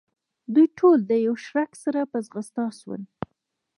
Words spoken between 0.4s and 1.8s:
دوی ټول د یوه شړک